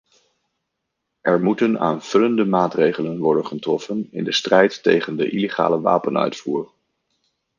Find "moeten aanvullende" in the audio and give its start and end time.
1.41-2.45